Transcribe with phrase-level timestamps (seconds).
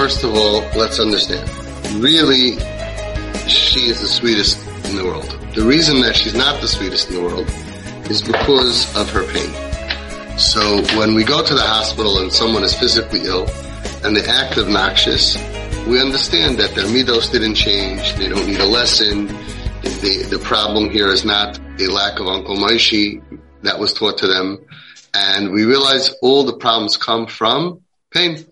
[0.00, 1.46] first of all, let's understand.
[2.02, 2.52] Really,
[3.46, 4.56] she is the sweetest
[4.88, 5.28] in the world.
[5.54, 7.46] The reason that she's not the sweetest in the world
[8.08, 9.52] is because of her pain.
[10.38, 13.46] So when we go to the hospital and someone is physically ill
[14.02, 15.36] and they act obnoxious,
[15.86, 18.14] we understand that their midos didn't change.
[18.14, 19.26] They don't need a lesson.
[19.82, 23.22] The, the problem here is not a lack of Uncle Maishi
[23.64, 24.64] that was taught to them.
[25.12, 28.46] And we realize all the problems come from pain.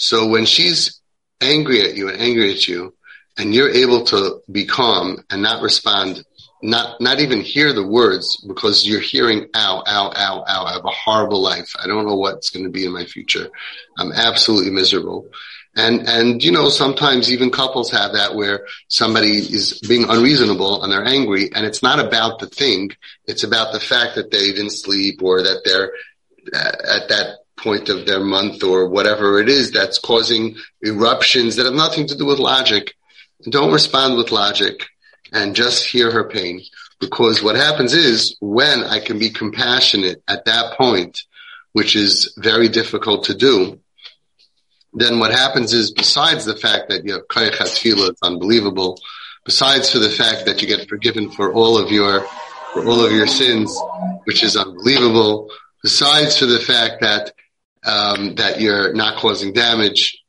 [0.00, 0.98] So when she's
[1.42, 2.94] angry at you and angry at you,
[3.36, 6.24] and you're able to be calm and not respond,
[6.62, 10.84] not not even hear the words because you're hearing ow, ow, ow, ow, I have
[10.84, 11.74] a horrible life.
[11.78, 13.50] I don't know what's going to be in my future.
[13.98, 15.28] I'm absolutely miserable.
[15.76, 20.92] And, and, you know, sometimes even couples have that where somebody is being unreasonable and
[20.92, 22.90] they're angry and it's not about the thing.
[23.26, 25.92] It's about the fact that they didn't sleep or that they're
[26.52, 31.74] at that point of their month or whatever it is that's causing eruptions that have
[31.74, 32.94] nothing to do with logic.
[33.48, 34.86] Don't respond with logic
[35.32, 36.62] and just hear her pain
[37.00, 41.22] because what happens is when I can be compassionate at that point,
[41.72, 43.80] which is very difficult to do,
[44.92, 49.00] then what happens is besides the fact that you have kayach tefillah, it's unbelievable.
[49.44, 52.26] Besides for the fact that you get forgiven for all of your,
[52.74, 53.74] for all of your sins,
[54.24, 55.48] which is unbelievable.
[55.82, 57.32] Besides for the fact that,
[57.84, 60.22] um, that you're not causing damage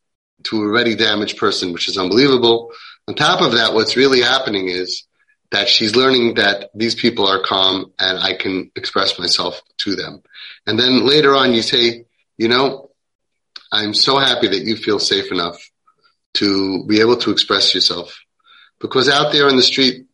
[0.44, 2.72] to a already damaged person, which is unbelievable.
[3.08, 5.04] On top of that, what's really happening is
[5.52, 10.24] that she's learning that these people are calm and I can express myself to them.
[10.66, 12.06] And then later on you say,
[12.38, 12.90] you know,
[13.72, 15.58] I'm so happy that you feel safe enough
[16.36, 18.18] to be able to express yourself
[18.80, 20.06] because out there in the street,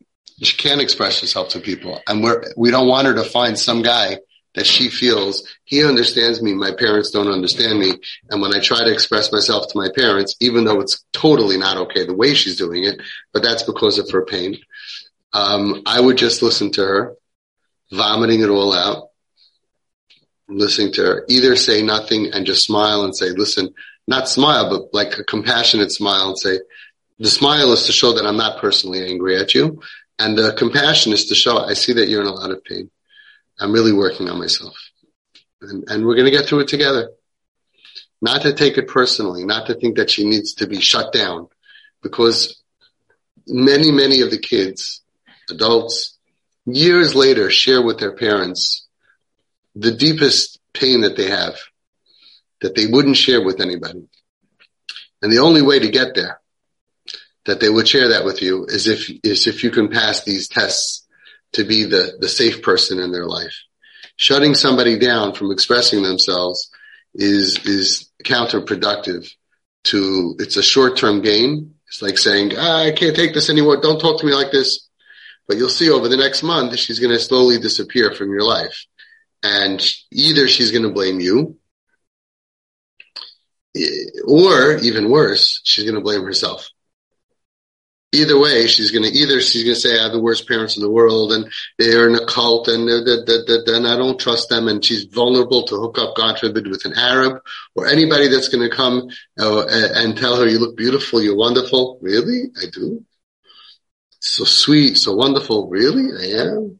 [0.41, 2.01] she can't express herself to people.
[2.07, 4.19] And we're, we don't want her to find some guy
[4.57, 6.53] that she feels he understands me.
[6.53, 7.93] My parents don't understand me.
[8.29, 11.77] And when I try to express myself to my parents, even though it's totally not
[11.77, 12.99] okay the way she's doing it,
[13.33, 14.57] but that's because of her pain.
[15.31, 17.15] Um, I would just listen to her,
[17.91, 19.07] vomiting it all out
[20.49, 23.73] listening to her either say nothing and just smile and say, listen,
[24.07, 26.59] not smile, but like a compassionate smile and say,
[27.19, 29.81] the smile is to show that I'm not personally angry at you.
[30.19, 32.89] And the compassion is to show, I see that you're in a lot of pain.
[33.59, 34.75] I'm really working on myself
[35.61, 37.11] and, and we're going to get through it together.
[38.21, 41.47] Not to take it personally, not to think that she needs to be shut down
[42.01, 42.61] because
[43.45, 45.01] many, many of the kids,
[45.49, 46.17] adults,
[46.65, 48.87] years later share with their parents
[49.75, 51.55] the deepest pain that they have
[52.61, 54.07] that they wouldn't share with anybody.
[55.21, 56.39] And the only way to get there
[57.45, 60.47] that they would share that with you is if, is if you can pass these
[60.47, 61.06] tests
[61.53, 63.55] to be the, the safe person in their life.
[64.15, 66.69] Shutting somebody down from expressing themselves
[67.13, 69.29] is, is counterproductive
[69.85, 71.75] to, it's a short-term gain.
[71.87, 73.79] It's like saying, ah, I can't take this anymore.
[73.79, 74.89] Don't talk to me like this.
[75.47, 78.85] But you'll see over the next month, she's going to slowly disappear from your life
[79.43, 79.81] and
[80.11, 81.57] either she's going to blame you
[84.25, 86.69] or even worse, she's going to blame herself.
[88.13, 90.77] Either way, she's going to either she's going to say I have the worst parents
[90.77, 94.83] in the world and they're in a cult and then I don't trust them and
[94.83, 97.41] she's vulnerable to hook up, God forbid, with an Arab
[97.75, 101.99] or anybody that's going to come uh, and tell her you look beautiful, you're wonderful.
[102.01, 103.03] Really, I do.
[104.21, 105.67] So sweet, so wonderful.
[105.67, 106.79] Really, I am.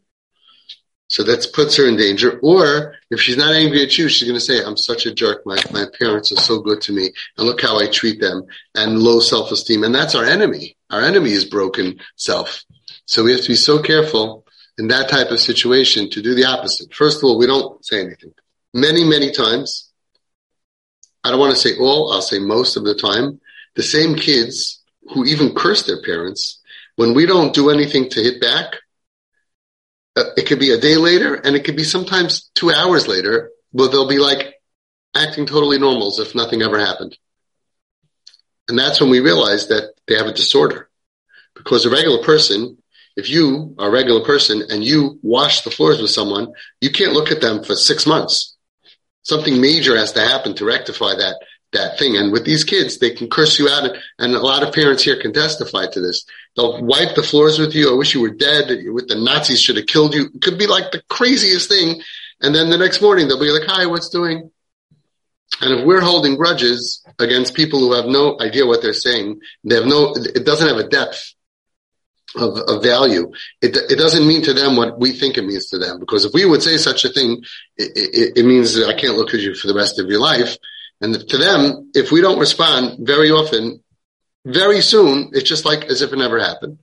[1.10, 2.40] So that puts her in danger.
[2.42, 5.46] Or if she's not angry at you, she's going to say, I'm such a jerk.
[5.46, 8.44] My, my parents are so good to me and look how I treat them
[8.76, 9.84] and low self-esteem.
[9.84, 10.77] And that's our enemy.
[10.90, 12.64] Our enemy is broken self.
[13.06, 14.46] So we have to be so careful
[14.78, 16.94] in that type of situation to do the opposite.
[16.94, 18.34] First of all, we don't say anything.
[18.74, 19.92] Many, many times,
[21.24, 23.42] I don't want to say all, I'll say most of the time,
[23.76, 24.84] the same kids
[25.14, 26.62] who even curse their parents,
[26.96, 28.76] when we don't do anything to hit back,
[30.16, 33.52] uh, it could be a day later and it could be sometimes two hours later,
[33.74, 34.56] but they'll be like
[35.16, 37.18] acting totally normal as if nothing ever happened.
[38.68, 40.87] And that's when we realize that they have a disorder.
[41.58, 42.78] Because a regular person,
[43.16, 47.14] if you are a regular person and you wash the floors with someone, you can't
[47.14, 48.56] look at them for six months.
[49.24, 51.36] Something major has to happen to rectify that
[51.74, 52.16] that thing.
[52.16, 53.90] And with these kids, they can curse you out.
[54.20, 56.26] And a lot of parents here can testify to this.
[56.56, 57.92] They'll wipe the floors with you.
[57.92, 58.70] I wish you were dead.
[58.88, 60.30] With the Nazis should have killed you.
[60.34, 62.02] It could be like the craziest thing.
[62.42, 64.50] And then the next morning they'll be like, hi, what's doing?
[65.62, 69.76] And if we're holding grudges against people who have no idea what they're saying, they
[69.76, 71.34] have no, it doesn't have a depth
[72.36, 73.32] of, of value.
[73.62, 76.00] It, it doesn't mean to them what we think it means to them.
[76.00, 77.42] Because if we would say such a thing,
[77.78, 80.20] it, it, it means that I can't look at you for the rest of your
[80.20, 80.58] life
[81.02, 83.84] And to them, if we don't respond very often,
[84.46, 86.80] very soon, it's just like as if it never happened.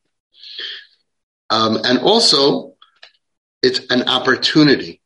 [1.50, 2.74] Um, and also,
[3.62, 5.00] it's an opportunity.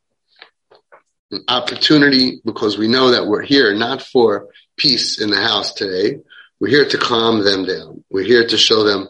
[1.30, 6.18] An opportunity because we know that we're here not for peace in the house today.
[6.60, 8.04] We're here to calm them down.
[8.10, 9.08] We're here to show them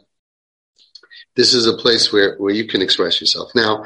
[1.38, 3.52] this is a place where, where you can express yourself.
[3.54, 3.84] Now,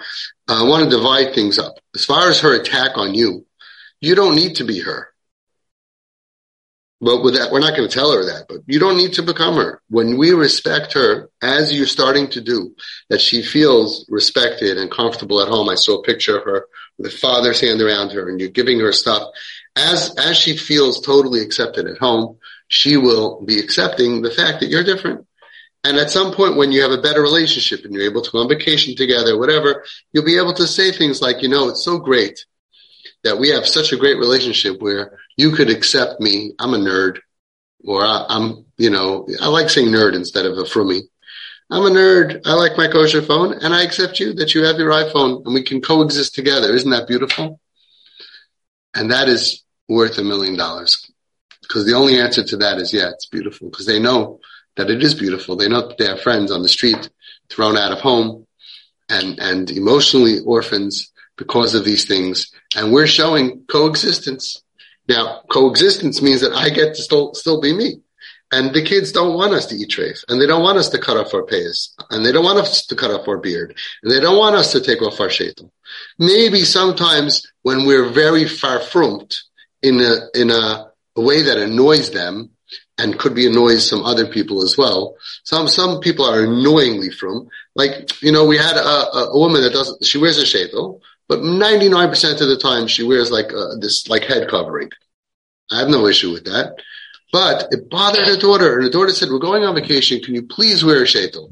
[0.49, 1.75] I want to divide things up.
[1.94, 3.44] As far as her attack on you,
[4.00, 5.08] you don't need to be her.
[7.02, 9.22] But with that, we're not going to tell her that, but you don't need to
[9.22, 9.82] become her.
[9.90, 12.75] When we respect her, as you're starting to do,
[13.10, 15.69] that she feels respected and comfortable at home.
[15.69, 18.81] I saw a picture of her with a father's hand around her and you're giving
[18.81, 19.28] her stuff.
[19.76, 22.38] As, as she feels totally accepted at home,
[22.69, 25.26] she will be accepting the fact that you're different.
[25.84, 28.38] And at some point when you have a better relationship and you're able to go
[28.38, 31.99] on vacation together, whatever, you'll be able to say things like, you know, it's so
[31.99, 32.44] great
[33.25, 36.52] that we have such a great relationship where you could accept me.
[36.58, 37.19] I'm a nerd
[37.84, 41.00] or I, am you know, I like saying nerd instead of a frummy.
[41.69, 42.43] I'm a nerd.
[42.44, 45.55] I like my kosher phone and I accept you that you have your iPhone and
[45.55, 46.73] we can coexist together.
[46.73, 47.58] Isn't that beautiful?
[48.94, 51.11] And that is worth a million dollars
[51.62, 54.40] because the only answer to that is, yeah, it's beautiful because they know
[54.77, 55.57] that it is beautiful.
[55.57, 57.11] They know that they have friends on the street
[57.51, 58.47] thrown out of home
[59.09, 62.51] and, and emotionally orphans because of these things.
[62.77, 64.63] And we're showing coexistence.
[65.09, 68.01] Now, coexistence means that I get to still, still be me.
[68.53, 70.99] And the kids don't want us to eat treif, and they don't want us to
[70.99, 74.13] cut off our payas, and they don't want us to cut off our beard, and
[74.13, 75.71] they don't want us to take off our shaitel.
[76.19, 79.43] Maybe sometimes when we're very far frumped
[79.81, 82.51] in a in a, a way that annoys them,
[83.02, 85.16] and could be annoys some other people as well.
[85.44, 89.72] Some some people are annoyingly frum like you know we had a, a, woman that
[89.72, 94.08] doesn't she wears a shaitel, but 99% of the time she wears like uh, this
[94.08, 94.90] like head covering.
[95.70, 96.76] I have no issue with that.
[97.32, 100.20] But it bothered her daughter, and the daughter said, "We're going on vacation.
[100.20, 101.50] Can you please wear a shaitel?"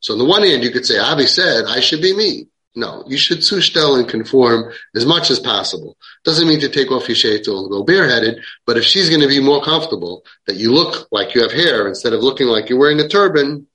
[0.00, 3.04] So on the one hand, you could say, "Avi said I should be me." No,
[3.06, 5.96] you should sushtel and conform as much as possible.
[6.24, 9.28] Doesn't mean to take off your shaitel and go bareheaded, but if she's going to
[9.28, 12.78] be more comfortable that you look like you have hair instead of looking like you're
[12.78, 13.68] wearing a turban,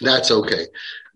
[0.00, 0.66] that's okay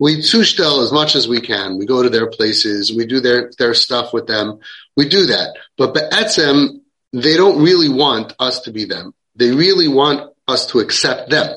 [0.01, 1.79] we sushtel as much as we can.
[1.79, 2.93] We go to their places.
[2.93, 4.59] We do their, their stuff with them.
[4.97, 5.57] We do that.
[5.77, 6.81] But Be'etzem,
[7.13, 9.15] they don't really want us to be them.
[9.37, 11.55] They really want us to accept them.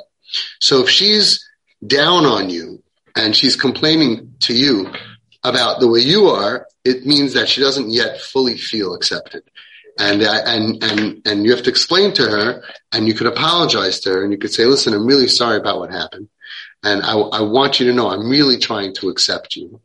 [0.60, 1.50] So if she's
[1.86, 2.84] down on you
[3.16, 4.92] and she's complaining to you
[5.44, 9.44] about the way you are, it means that she doesn't yet fully feel accepted.
[10.00, 14.00] And, uh, and, and, and you have to explain to her and you could apologize
[14.01, 16.30] to her and you could say, listen, I'm really sorry about what happened.
[16.81, 19.80] And I, I want you to know I'm really trying to accept you.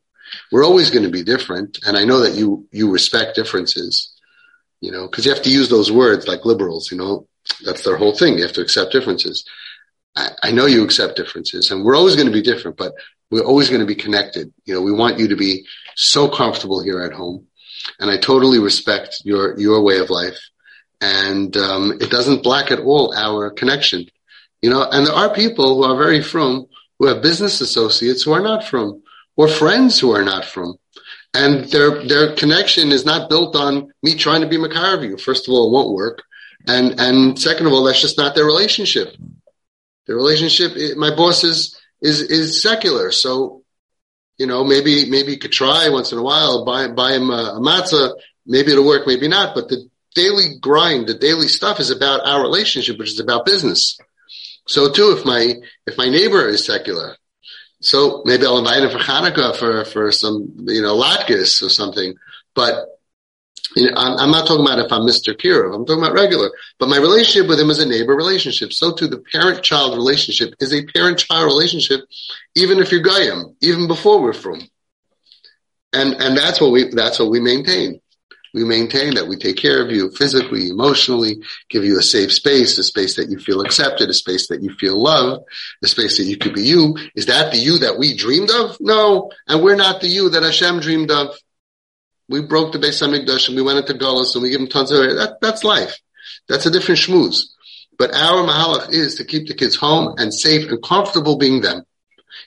[0.50, 1.78] We're always going to be different.
[1.86, 4.14] And I know that you, you respect differences,
[4.80, 7.26] you know, cause you have to use those words like liberals, you know,
[7.64, 8.36] that's their whole thing.
[8.36, 9.44] You have to accept differences.
[10.16, 12.94] I, I know you accept differences and we're always going to be different, but
[13.30, 14.52] we're always going to be connected.
[14.64, 15.66] You know, we want you to be
[15.96, 17.46] so comfortable here at home.
[18.00, 20.38] And I totally respect your, your way of life.
[21.00, 24.06] And, um, it doesn't black at all our connection.
[24.62, 26.66] You know, and there are people who are very frum
[26.98, 29.02] who have business associates who are not frum,
[29.36, 30.74] or friends who are not frum.
[31.34, 35.16] And their, their connection is not built on me trying to be Makar of you.
[35.16, 36.22] First of all, it won't work.
[36.66, 39.14] And, and second of all, that's just not their relationship.
[40.06, 43.10] The relationship, my boss is, is, is secular.
[43.12, 43.62] So,
[44.38, 47.56] you know, maybe, maybe you could try once in a while, buy, buy him a,
[47.56, 48.14] a matzah.
[48.46, 49.54] Maybe it'll work, maybe not.
[49.54, 53.98] But the daily grind, the daily stuff is about our relationship, which is about business.
[54.66, 55.54] So too, if my
[55.86, 57.16] if my neighbor is secular,
[57.80, 62.14] so maybe I'll invite him for Hanukkah for for some you know latkes or something.
[62.54, 62.86] But
[63.76, 65.34] you know, I'm, not talking about if I'm Mr.
[65.34, 65.74] Kirov.
[65.74, 66.50] I'm talking about regular.
[66.78, 68.72] But my relationship with him is a neighbor relationship.
[68.72, 72.00] So too, the parent-child relationship is a parent-child relationship,
[72.54, 74.60] even if you're Goyim, even before we're frum.
[75.92, 78.00] And and that's what we that's what we maintain
[78.54, 82.78] we maintain that we take care of you physically, emotionally, give you a safe space,
[82.78, 85.44] a space that you feel accepted, a space that you feel loved,
[85.82, 86.96] a space that you could be you.
[87.14, 88.76] Is that the you that we dreamed of?
[88.80, 89.30] No.
[89.46, 91.36] And we're not the you that Hashem dreamed of.
[92.28, 94.90] We broke the Beis Hamikdash and we went into Golos and we give them tons
[94.90, 95.98] of, that, that's life.
[96.48, 97.44] That's a different schmooze.
[97.98, 101.84] But our mahalach is to keep the kids home and safe and comfortable being them.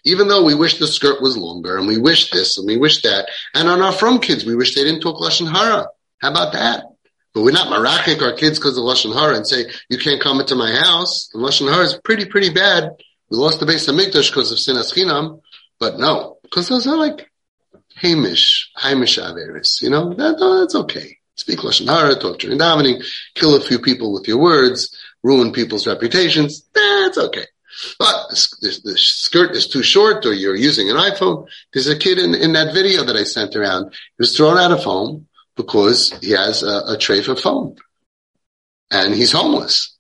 [0.06, 3.02] Even though we wish the skirt was longer and we wish this and we wish
[3.02, 3.28] that.
[3.54, 5.88] And on our frum kids, we wish they didn't talk Lashon Hara.
[6.20, 6.86] How about that?
[7.34, 10.40] But we're not marachik our kids because of Lashon Hara and say, you can't come
[10.40, 11.30] into my house.
[11.34, 12.92] And Lashon Hara is pretty, pretty bad.
[13.30, 15.42] We lost the Beis Hamikdash because of Sinas Chinam.
[15.80, 17.31] But no, because those are like
[17.96, 19.82] Hamish, Hamish Averis.
[19.82, 21.18] You know, that, oh, that's okay.
[21.36, 23.04] Speak Lashon Hara, talk during davening,
[23.36, 26.68] kill a few people with your words, ruin people's reputations.
[26.74, 27.46] That's okay.
[27.98, 28.30] But
[28.62, 31.48] the skirt is too short or you're using an iPhone.
[31.74, 33.92] There's a kid in, in that video that I sent around.
[33.94, 37.76] He was thrown out of home because he has a, a tray for phone
[38.92, 39.98] and he's homeless.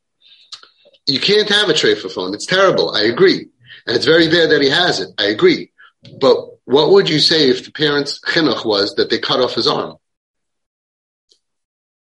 [1.08, 2.34] You can't have a tray for phone.
[2.34, 2.94] It's terrible.
[2.96, 3.48] I agree.
[3.88, 5.10] And it's very bad that he has it.
[5.18, 5.72] I agree.
[6.20, 9.68] But what would you say if the parents' chinuch was that they cut off his
[9.68, 9.98] arm?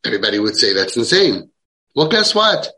[0.04, 1.50] Everybody would say that's insane.
[1.94, 2.68] Well, guess what?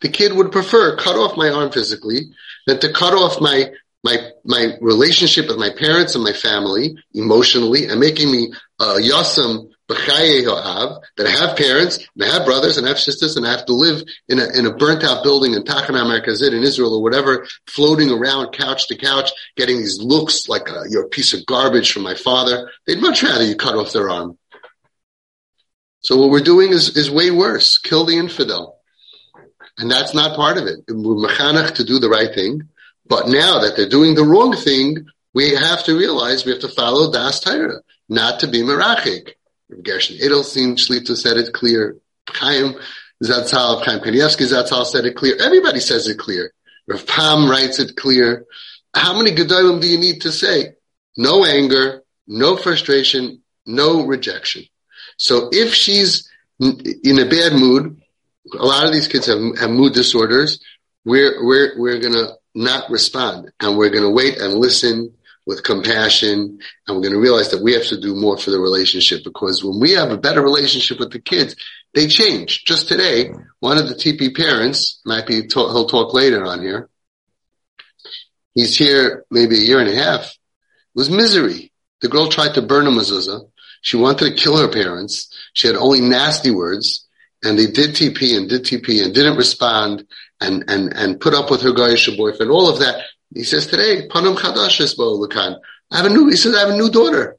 [0.00, 2.30] The kid would prefer cut off my arm physically
[2.66, 3.70] than to cut off my
[4.04, 9.70] my my relationship with my parents and my family emotionally and making me uh, yasam
[9.88, 14.46] that have parents and have brothers and have sisters and have to live in a,
[14.58, 18.88] in a burnt out building in Tachana Merkazit in Israel or whatever, floating around couch
[18.88, 22.70] to couch, getting these looks like a, you're a piece of garbage from my father.
[22.86, 24.38] They'd much rather you cut off their arm.
[26.00, 27.78] So what we're doing is, is way worse.
[27.78, 28.78] Kill the infidel.
[29.78, 30.80] And that's not part of it.
[30.88, 31.34] We're
[31.74, 32.68] to do the right thing.
[33.08, 36.68] But now that they're doing the wrong thing, we have to realize we have to
[36.68, 39.35] follow Das Torah, not to be merachik.
[39.82, 41.96] Gershon Edelstein Shlita said it clear.
[42.28, 42.74] Chaim
[43.22, 45.36] Zatzal, Chaim Kanievsky Zatzal said it clear.
[45.40, 46.52] Everybody says it clear.
[46.86, 48.46] Rav Pam writes it clear.
[48.94, 50.74] How many Gedolim do you need to say?
[51.16, 54.64] No anger, no frustration, no rejection.
[55.18, 56.30] So if she's
[56.60, 58.00] in a bad mood,
[58.58, 60.60] a lot of these kids have, have mood disorders.
[61.04, 65.14] We're, we're, we're going to not respond and we're going to wait and listen
[65.46, 68.58] with compassion and we're going to realize that we have to do more for the
[68.58, 71.54] relationship because when we have a better relationship with the kids,
[71.94, 72.64] they change.
[72.64, 76.88] Just today, one of the TP parents might be, he'll talk later on here.
[78.54, 80.36] He's here maybe a year and a half.
[80.94, 81.72] Was misery.
[82.00, 83.48] The girl tried to burn a mezuzah.
[83.82, 85.32] She wanted to kill her parents.
[85.52, 87.06] She had only nasty words
[87.44, 90.06] and they did TP and did TP and didn't respond
[90.40, 93.04] and, and, and put up with her Goyish boyfriend, all of that.
[93.34, 95.58] He says today, Panam Chadashis Lakan.
[95.90, 97.36] I have a new, he says, I have a new daughter.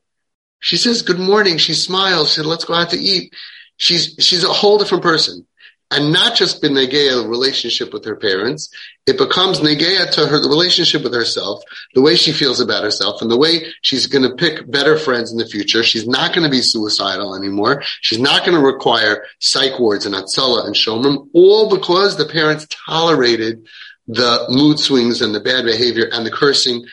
[0.60, 1.58] She says, good morning.
[1.58, 2.30] She smiles.
[2.30, 3.34] She said, let's go out to eat.
[3.78, 5.46] She's, she's a whole different person
[5.92, 8.70] and not just been negeya relationship with her parents.
[9.06, 11.64] It becomes negeya to her relationship with herself,
[11.94, 15.32] the way she feels about herself, and the way she's going to pick better friends
[15.32, 15.84] in the future.
[15.84, 17.84] She's not going to be suicidal anymore.
[18.02, 22.68] She's not going to require psych wards and atzala and shomrim, all because the parents
[22.70, 23.66] tolerated
[24.08, 26.86] the mood swings and the bad behavior and the cursing.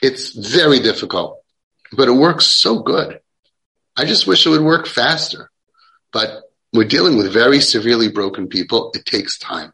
[0.00, 1.42] It's very difficult,
[1.92, 3.20] but it works so good.
[3.96, 5.50] I just wish it would work faster,
[6.12, 6.42] but
[6.72, 8.90] we're dealing with very severely broken people.
[8.94, 9.72] It takes time.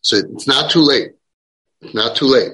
[0.00, 1.12] So it's not too late.
[1.82, 2.52] It's not too late.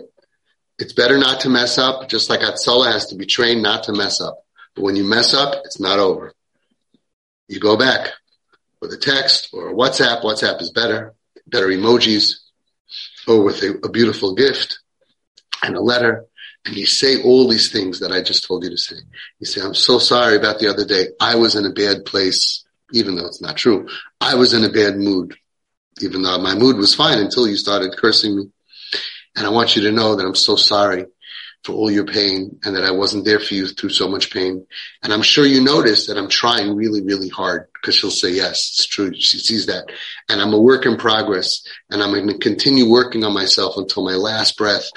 [0.79, 3.93] It's better not to mess up, just like Atzala has to be trained not to
[3.93, 4.45] mess up.
[4.75, 6.33] But when you mess up, it's not over.
[7.49, 8.13] You go back
[8.81, 10.23] with a text or a WhatsApp.
[10.23, 11.15] WhatsApp is better,
[11.47, 12.41] better emojis,
[13.27, 14.81] or with a, a beautiful gift
[15.63, 16.27] and a letter.
[16.65, 18.97] And you say all these things that I just told you to say.
[19.39, 21.09] You say, I'm so sorry about the other day.
[21.21, 23.89] I was in a bad place even though it's not true.
[24.21, 25.35] I was in a bad mood,
[26.01, 28.51] even though my mood was fine until you started cursing me.
[29.37, 31.07] And I want you to know that I'm so sorry
[31.65, 34.67] for all your pain and that I wasn't there for you through so much pain.
[35.03, 38.75] And I'm sure you notice that I'm trying really, really hard because she'll say, yes,
[38.77, 39.13] it's true.
[39.15, 39.87] She sees that.
[40.29, 44.05] And I'm a work in progress and I'm going to continue working on myself until
[44.05, 44.89] my last breath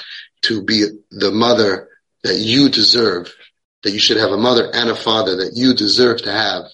[0.43, 1.89] to be the mother
[2.23, 3.33] that you deserve,
[3.83, 6.65] that you should have a mother and a father that you deserve to have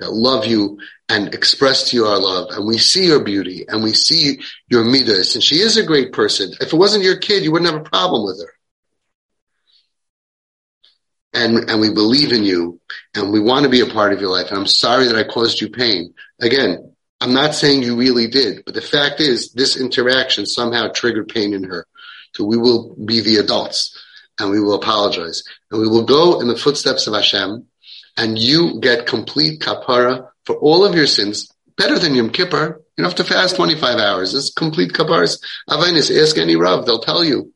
[0.00, 2.48] that love you and express to you our love.
[2.50, 5.34] And we see your beauty and we see your midas.
[5.34, 6.52] And she is a great person.
[6.60, 8.52] If it wasn't your kid, you wouldn't have a problem with her.
[11.34, 12.78] And, and we believe in you
[13.14, 14.48] and we want to be a part of your life.
[14.50, 16.12] And I'm sorry that I caused you pain.
[16.40, 21.28] Again, I'm not saying you really did, but the fact is this interaction somehow triggered
[21.28, 21.86] pain in her.
[22.34, 23.98] So we will be the adults
[24.38, 27.66] and we will apologize and we will go in the footsteps of Hashem
[28.16, 32.82] and you get complete kapara for all of your sins, better than Yom Kippur.
[32.96, 34.34] You don't have to fast 25 hours.
[34.34, 35.40] It's complete kaparas.
[35.68, 37.52] Avainis, ask any Rav, they'll tell you.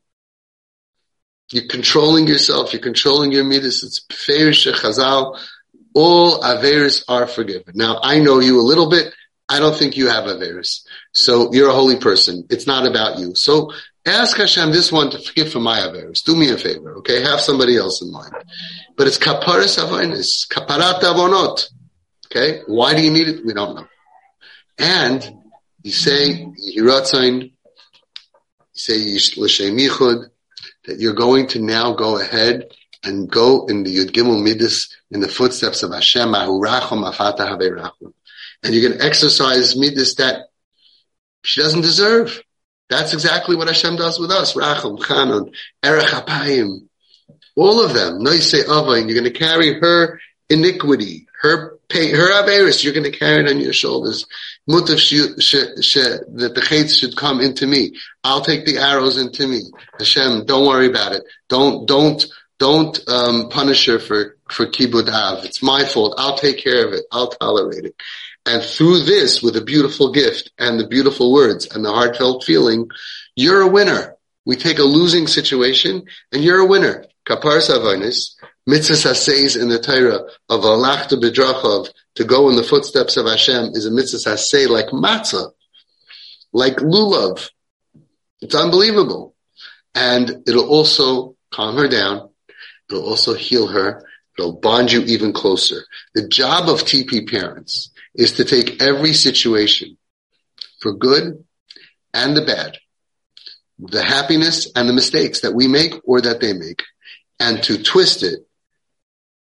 [1.51, 3.83] You're controlling yourself, you're controlling your midas.
[3.83, 5.39] It's Ferish Chazal.
[5.93, 7.73] All Averis are forgiven.
[7.75, 9.13] Now, I know you a little bit.
[9.49, 10.85] I don't think you have Averis.
[11.13, 12.45] So you're a holy person.
[12.49, 13.33] It's not about you.
[13.35, 13.71] So
[14.07, 16.23] Ask Hashem this one to forgive for my averis.
[16.23, 17.21] Do me a favor, okay?
[17.23, 18.31] Have somebody else in mind.
[18.95, 21.69] But it's kaparas avonis, kaparat avonot.
[22.27, 22.61] Okay?
[22.67, 23.45] Why do you need it?
[23.45, 23.87] We don't know.
[24.77, 25.29] And
[25.83, 27.51] you say, Hiratzain, you
[28.71, 30.29] say, L'shem Yichud,
[30.85, 32.71] that you're going to now go ahead
[33.03, 38.13] and go in the Yud Midas in the footsteps of Hashem, Mahu Rachum Afata Rachum.
[38.63, 40.47] And you can exercise Midas that
[41.43, 42.41] she doesn't deserve.
[42.89, 44.53] That's exactly what Hashem does with us.
[44.53, 45.51] Rachum, Chanon,
[45.83, 46.87] Erech Apayim.
[47.55, 48.23] All of them.
[48.23, 50.19] Noise Ava, and you're going to carry her
[50.49, 54.25] iniquity, her her Averis, you're going to carry it on your shoulders.
[54.69, 54.97] Mutav
[56.37, 57.93] that the chates should come into me.
[58.23, 59.61] I'll take the arrows into me.
[59.97, 61.23] Hashem, don't worry about it.
[61.47, 62.25] Don't, don't,
[62.59, 65.45] don't um, punish her for for kibud av.
[65.45, 66.15] It's my fault.
[66.17, 67.05] I'll take care of it.
[67.11, 67.95] I'll tolerate it.
[68.45, 72.89] And through this, with a beautiful gift and the beautiful words and the heartfelt feeling,
[73.35, 74.15] you're a winner.
[74.45, 77.05] We take a losing situation and you're a winner.
[77.27, 78.35] Kaparas avonis,
[78.67, 83.71] mitzvah says in the Torah of alachta bedrachov to go in the footsteps of Hashem
[83.73, 85.51] is a mitzvah say like matzah,
[86.53, 87.49] like lulav.
[88.41, 89.33] It's unbelievable.
[89.95, 92.29] And it'll also calm her down
[92.89, 94.05] It'll also heal her.
[94.37, 95.81] It'll bond you even closer.
[96.13, 99.97] The job of TP parents is to take every situation
[100.79, 101.43] for good
[102.13, 102.77] and the bad,
[103.79, 106.83] the happiness and the mistakes that we make or that they make,
[107.39, 108.46] and to twist it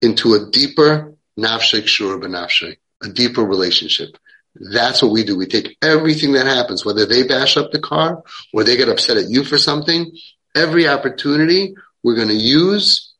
[0.01, 4.18] into a deeper nafshek shur benafshek, a deeper relationship.
[4.56, 5.38] That's what we do.
[5.38, 9.18] We take everything that happens, whether they bash up the car or they get upset
[9.18, 10.12] at you for something,
[10.56, 13.13] every opportunity we're going to use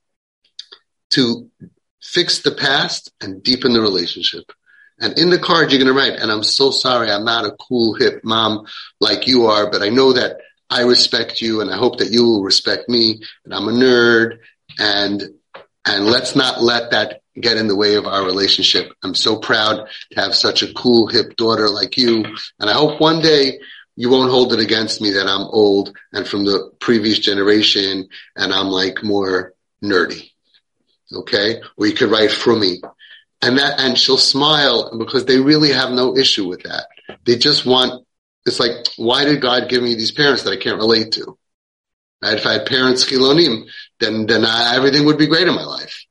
[1.12, 1.50] to
[2.02, 4.52] fix the past and deepen the relationship.
[5.00, 7.56] And in the card, you're going to write, and I'm so sorry, I'm not a
[7.68, 8.66] cool, hip mom
[9.00, 10.38] like you are, but I know that
[10.70, 14.40] I respect you and I hope that you will respect me and I'm a nerd
[14.78, 15.24] and,
[15.86, 18.92] and let's not let that get in the way of our relationship.
[19.04, 22.26] I'm so proud to have such a cool, hip daughter like you.
[22.60, 23.60] And I hope one day
[23.96, 28.54] you won't hold it against me that I'm old and from the previous generation and
[28.54, 30.30] I'm like more nerdy
[31.14, 31.62] okay?
[31.78, 32.82] Or you could write from me,
[33.42, 36.88] And that, and she'll smile because they really have no issue with that.
[37.26, 38.06] They just want,
[38.46, 41.38] it's like, why did God give me these parents that I can't relate to?
[42.22, 46.06] If I had parents chilonim, then, then I, everything would be great in my life.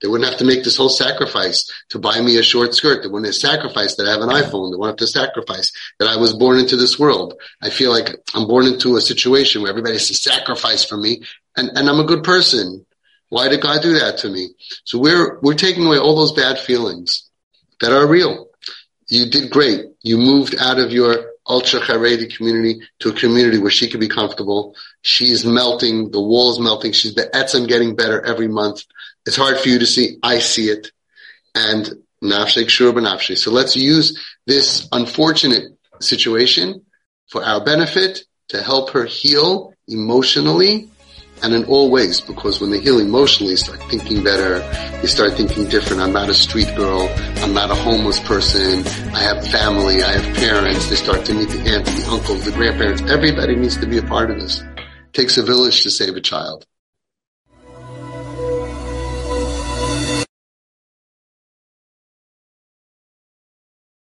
[0.00, 3.02] They wouldn't have to make this whole sacrifice to buy me a short skirt.
[3.02, 4.72] They wouldn't have sacrificed that I have an iPhone.
[4.72, 7.34] They wouldn't have to sacrifice that I was born into this world.
[7.62, 11.22] I feel like I'm born into a situation where everybody has to sacrifice for me
[11.56, 12.84] and, and I'm a good person.
[13.28, 14.48] Why did God do that to me?
[14.84, 17.30] So we're, we're taking away all those bad feelings
[17.80, 18.48] that are real.
[19.08, 19.86] You did great.
[20.02, 24.08] You moved out of your ultra Haredi community to a community where she can be
[24.08, 24.76] comfortable.
[25.02, 26.10] She's melting.
[26.10, 26.92] The wall's melting.
[26.92, 28.84] She's the etzem getting better every month.
[29.26, 30.18] It's hard for you to see.
[30.22, 30.92] I see it.
[31.54, 31.90] And
[32.22, 33.38] nafshek shur nafshek.
[33.38, 36.84] So let's use this unfortunate situation
[37.28, 40.88] for our benefit to help her heal emotionally
[41.42, 44.62] and in all ways, because when they heal emotionally, start thinking better,
[45.02, 46.02] you start thinking different.
[46.02, 50.36] I'm not a street girl, I'm not a homeless person, I have family, I have
[50.36, 53.02] parents, they start to meet the aunts, the uncles, the grandparents.
[53.02, 54.60] Everybody needs to be a part of this.
[54.60, 56.66] It takes a village to save a child.